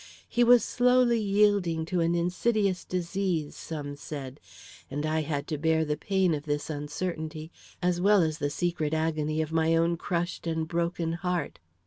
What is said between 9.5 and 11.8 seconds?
my own crushed and broken heart.